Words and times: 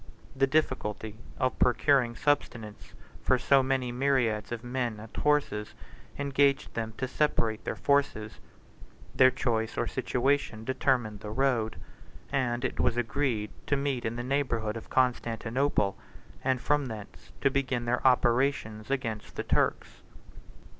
The 0.35 0.47
difficulty 0.47 1.15
of 1.37 1.59
procuring 1.59 2.15
subsistence 2.15 2.95
for 3.21 3.37
so 3.37 3.61
many 3.61 3.91
myriads 3.91 4.51
of 4.51 4.63
men 4.63 4.99
and 4.99 5.15
horses 5.15 5.75
engaged 6.17 6.73
them 6.73 6.93
to 6.97 7.07
separate 7.07 7.63
their 7.65 7.75
forces: 7.75 8.39
their 9.13 9.29
choice 9.29 9.77
or 9.77 9.85
situation 9.85 10.63
determined 10.65 11.19
the 11.19 11.29
road; 11.29 11.75
and 12.31 12.65
it 12.65 12.79
was 12.79 12.97
agreed 12.97 13.51
to 13.67 13.77
meet 13.77 14.03
in 14.03 14.15
the 14.15 14.23
neighborhood 14.23 14.75
of 14.75 14.89
Constantinople, 14.89 15.95
and 16.43 16.59
from 16.61 16.87
thence 16.87 17.31
to 17.41 17.51
begin 17.51 17.85
their 17.85 18.01
operations 18.03 18.89
against 18.89 19.35
the 19.35 19.43
Turks. 19.43 20.01